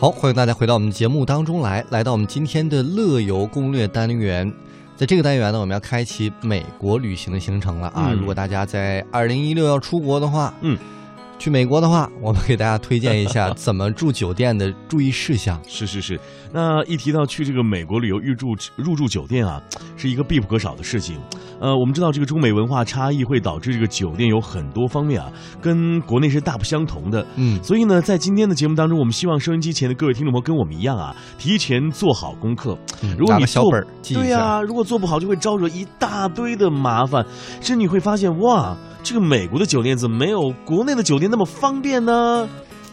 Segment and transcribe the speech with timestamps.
[0.00, 4.52] 好，欢迎大家回到我们节目当中来，来到我们今天的乐游攻略单元。
[4.94, 8.06] 在这个单元呢，我们要开启美国旅行的行程了啊！
[8.10, 10.78] 嗯如果大家在二零一六要出国的话，嗯，
[11.38, 15.60] 去美国的话， 我们给大家推荐一下怎么住酒店的注意事项。
[15.66, 16.18] 是是是，
[16.52, 18.46] 那一提到去这个美国旅游入住
[18.76, 19.62] 入住酒店啊，
[19.96, 21.18] 是一个必不可少的事情。
[21.60, 25.30] 呃，我们知道这个中美文化差异会导致这个酒店有很多方面啊，
[25.60, 27.24] 跟国内是大不相同的。
[27.36, 32.78] 嗯，所以呢，在今天的节目当中，我们希望收音机前的各位听众朋友跟我们一样啊，提前做好功课。
[33.16, 33.86] 如果拿你小本儿。
[34.02, 37.24] 对呀、如果做不好，就会招惹一大堆的麻烦，
[37.60, 42.48] 甚至你会发现，哇，这个美国的酒店怎么没有国内的酒店那么方便呢？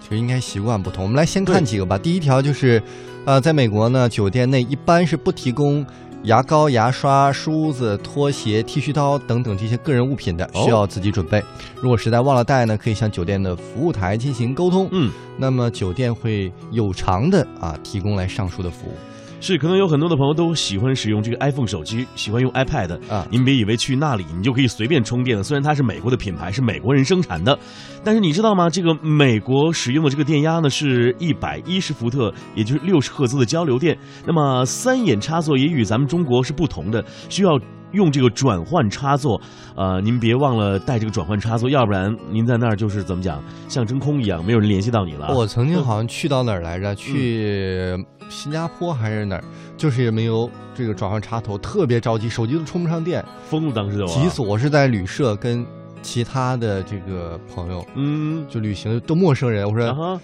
[0.00, 1.04] 其实应该习惯不同。
[1.04, 1.96] 我们来先看几个吧。
[1.96, 2.82] 第一条就是，
[3.24, 5.86] 呃，在美国呢，酒店内一般是不提供
[6.24, 11.42] 牙膏、牙刷、梳子、拖鞋、剃须刀等等这些个人物品的，哦需要自己准备。
[11.80, 14.88] 如果实在忘了带呢，可以向酒店的服务台进行沟通。
[14.90, 18.94] 嗯，那么酒店会有偿的啊提供来上述的服务
[19.40, 22.98] 是，可能有很多的朋友都喜欢使用这个 iPhone 手机，喜欢用 iPad。
[23.08, 23.26] 啊。
[23.30, 27.58] 您别以为去那里你就可以随便充电了，虽然它是美国的品牌，是美国人生产的，
[28.04, 28.68] 但是你知道吗？
[28.68, 33.96] 这个美国使用的这个电压呢是一百一十伏特，也就是六十赫兹的交流电。
[34.26, 37.58] 那么三眼插座也与咱们中国是不同的，需要
[37.92, 39.40] 用这个转换插座。
[39.76, 45.34] 呃，您别忘了带这个转换插座，要不然您在那儿就是怎么讲，像真空一样，没有人联系到你了。
[45.34, 46.94] 我曾经好像去到哪儿来着？
[46.94, 47.96] 去
[48.28, 49.44] 新加坡还是哪儿？
[49.76, 53.24] 就是也没有这个转换插头，特别着急，手机都充不上电。
[53.48, 54.42] 疯了，当时就啊急死！
[54.42, 55.66] 我是在旅社跟
[56.02, 60.20] 其他的这个朋友嗯，就旅行都陌生人，我说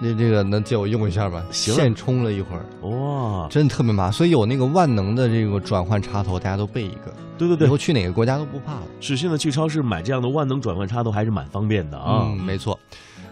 [0.00, 1.42] 那这个能借我用一下吗？
[1.50, 4.12] 行现充了一会儿，哇，真的特别麻烦。
[4.12, 8.82] 所以有那个万能的这个转换插头，大家都备一个，对对对以后，去哪个国家都不怕了。
[9.00, 12.24] 是现在去超市买这样的万能转换插头还是蛮方便的啊。
[12.26, 12.78] 嗯，没错。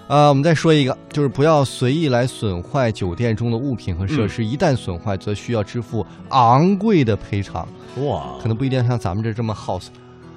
[0.09, 9.79] 呃，我们再说一个，就是不要随意来损坏酒店中的物品和设嗯施，一旦损坏，则需要支付昂贵的赔偿，哇，可能不一定像咱们这这么好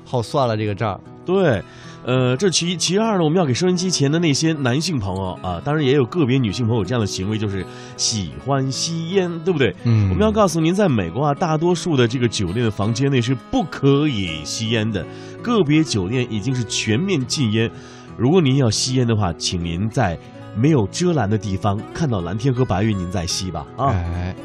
[0.06, 0.98] 好算了这个账。
[1.26, 1.60] 对，
[2.06, 7.66] 呃，这其其二呢，我们要给收音机前的那些男性朋友啊，当然也有个别女性朋友这样的行为，就是
[7.98, 9.76] 喜欢吸烟，对不对？
[9.86, 15.04] 嗯，我们要告诉您，在美国啊，大多数的这个酒店的房间内是不可以吸烟的，
[15.42, 17.72] 个别酒店已经是全面禁烟。
[18.16, 20.16] 如果您要吸烟的话，请您在
[20.56, 23.66] 没有遮拦的地方看到蓝天和白云，您再吸吧。
[23.78, 24.36] 啊，哎，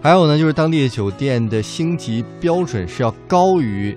[0.00, 3.94] 还有呢，就是当地的酒店的星级标准是要高于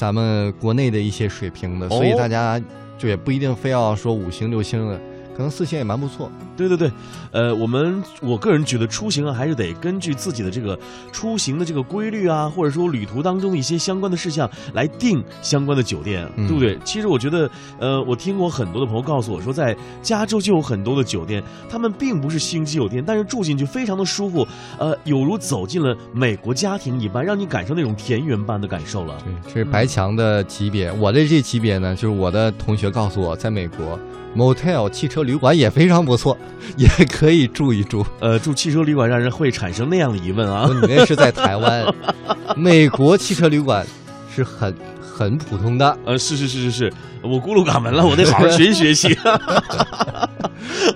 [0.00, 2.16] 咱们国内的一些水平的，所以哦。
[2.16, 2.58] 大家
[2.96, 4.98] 就也不一定非要说五星六星的，
[5.40, 6.30] 可能四线也蛮不错。
[6.54, 6.92] 对对对，
[7.32, 10.78] 呃，我们我个人觉得出行啊，还是得根据自己的这个
[11.10, 16.78] 出行的这个规律啊，或者说旅途当中的一些相关的事项来定相关的酒店，嗯对不对？
[16.84, 24.46] 其实我觉得，呃，我听过很多的朋友告诉我说，在加州就有很多的酒店，他们并不是星级酒店，但是住进去非常的舒服，
[24.78, 29.16] 呃，有如走进了美国家庭一般，让你感受那种田园般的感受了。
[29.24, 30.92] 对，这是白墙的级别。
[30.92, 33.98] 我的这级别呢，就是我的同学告诉我，在美国
[34.36, 36.36] motel 汽车旅馆也非常不错，
[36.76, 38.04] 也可以住一住。
[38.20, 40.68] 呃，住汽车旅馆让人会产生那样的疑问啊。
[40.82, 41.84] 你那是在台湾，
[42.56, 43.86] 美国汽车旅馆
[44.34, 45.98] 是很很普通的。
[46.04, 46.92] 呃，是是是是是，
[47.22, 49.16] 我孤陋寡闻了，我得好好学习学习。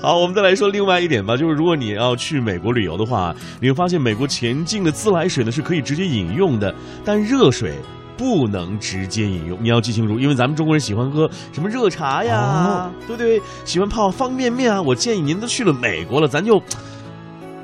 [0.00, 6.74] 好，我们再来说另外一点吧，就是如果你要去美国旅游的话，你会发现美国前进的自来水呢是可以直接饮用的，
[7.04, 7.74] 但热水。
[8.16, 13.40] 不能直接饮用，你要记清楚，因为咱们中国人喜欢喝什么热茶呀，哦对不对？
[13.64, 14.80] 喜欢泡方便面啊。
[14.80, 16.62] 我建议您都去了美国了，咱就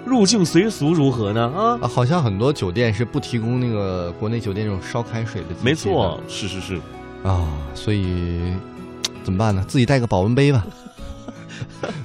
[0.05, 1.51] 入境随俗如何呢？
[1.55, 5.57] 啊，啊，好像很多酒店是不提供那个国内酒店这种烧开水的的。
[5.63, 6.81] 没错，是是是，
[7.23, 8.41] 啊，所以
[9.23, 9.65] 怎么办呢？
[9.69, 10.67] 自己带个保温杯吧。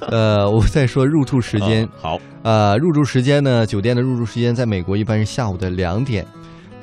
[0.00, 6.26] 呃，我再说入住时间啊，好，呃，入住时间呢，酒店的入住时间在美国一般是下午的两点，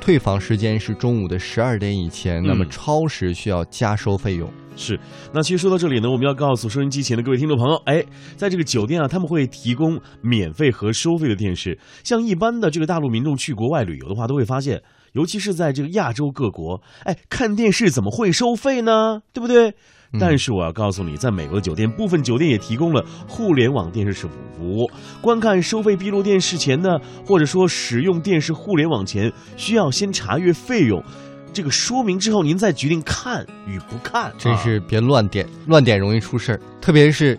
[0.04, 2.44] 退房时间是中午的十二点以前。
[2.44, 4.52] 那么嗯超时需要加收费用。
[4.76, 5.00] 是，
[5.34, 8.04] 那其实说到这里呢，我们要告诉收音机前的各位听众朋友，哎，
[8.36, 11.80] 在这个酒店啊，他们会提供免费和收费的电视。
[12.04, 19.22] 像一般的这个大陆民众去国外旅游的话，都会发现，尤其是在这个亚洲各国，哎，看电视怎么会收费呢？
[19.32, 19.70] 对不对？
[19.70, 24.30] 嗯但是我要告诉你，在美国的酒店，部分酒店也提供了互联网电视服
[24.62, 24.88] 务。
[25.22, 31.04] 观看收费闭路电视前呢，或者说使用电视互联网前，需要先查阅费用。
[31.52, 34.26] 这个说明之后，您再决定看与不看。
[34.26, 37.36] 啊真是别乱点，乱点容易出事儿，特别是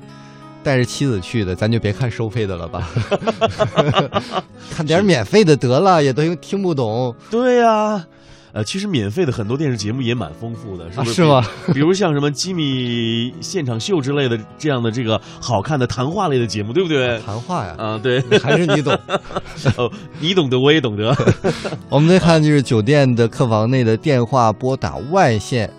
[0.65, 2.89] 带着妻子去的，咱就别看收费的了吧，
[4.75, 7.15] 看点免费的得了，也都听不懂。
[7.31, 8.05] 对呀、
[8.53, 11.11] 呃，其实免费的很多电视节目也蛮丰富的，是不是？
[11.11, 11.47] 啊是吗？
[11.75, 17.21] 比如像什么吉米现场秀之类的这样的这个好看的谈话类的节目，对不对？
[17.27, 18.99] 谈话呀，啊，对，还是你懂。
[19.77, 21.15] 哦，你懂得，我也懂得。
[21.91, 25.71] 我们再看就是酒店的客房内的电话拨打外线。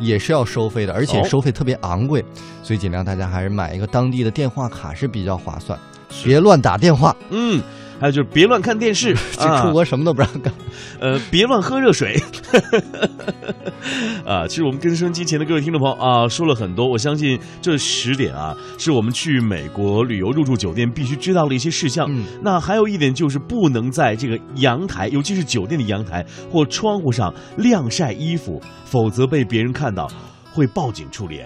[0.00, 1.24] 也是要收费的，而且哦。
[1.24, 2.24] 收费特别昂贵，
[2.62, 5.78] 所以尽量大家还是买一个当地的电话卡是比较划算，
[6.24, 7.14] 别乱打电话。
[7.28, 7.62] 嗯，
[8.00, 10.50] 还有就是别乱看电视， 这出国什么都不让干。
[10.98, 12.18] 呃，别乱喝热水。
[14.24, 16.88] 啊，其实我们跟收音机前的各位听众朋友啊，说了很多。
[16.88, 22.06] 我相信这十点啊，是我们去美国旅游入住酒店必须知道的一些事项。
[22.08, 30.08] 嗯那还有一点就是不能在这个阳台，尤其是酒店的阳台或窗户上晾晒衣服，否则被别人看到
[30.52, 31.40] 会报警处理。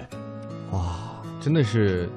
[0.71, 0.97] 哇，
[1.41, 2.09] 真的是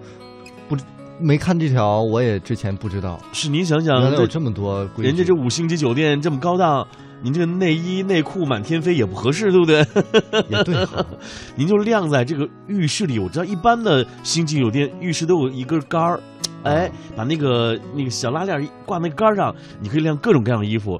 [1.19, 5.03] 没看这条，我也之前不知道，是您想想，原来有这么多规矩。
[5.03, 6.87] 人家这五星级酒店这么高档，
[7.21, 9.79] 您这内衣内裤满天飞也不合适，对不对？
[10.49, 11.05] 也对哈，
[11.55, 13.17] 您就晾在这个浴室里。
[13.19, 16.19] 我知道一般的星级酒店浴室都有一根杆儿，
[16.63, 20.99] 哎，把那个那个小拉链挂那个杆儿上，你可以晾各种各样的衣服。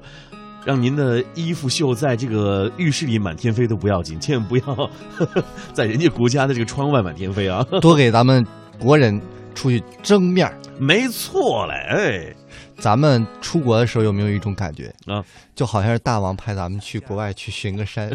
[0.64, 4.90] 让您的衣服袖在这个浴室里满天飞都不要紧，千万不要呵
[5.24, 5.42] 呵
[5.72, 7.64] 在人家国家的这个窗外满天飞啊！
[7.80, 8.44] 多给咱们
[8.78, 9.18] 国人
[9.58, 10.54] 出去争面儿。
[10.78, 12.34] 没错嘞，哎，
[12.78, 15.24] 咱们出国的时候有没有一种感觉啊？
[15.56, 18.08] 就好像是大王派咱们去国外去巡个山，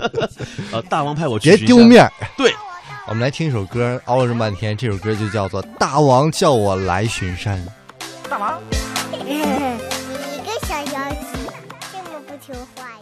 [0.72, 1.66] 啊，大王派我去别。
[1.66, 2.10] 丢面儿。
[2.38, 2.54] 对，
[3.06, 7.58] 我们来听一首歌，熬了这么半天，这首歌就叫做《大王叫我来巡山》。
[8.30, 8.58] 大王
[9.12, 11.28] 你个小妖精，
[11.92, 12.99] 这么不听话。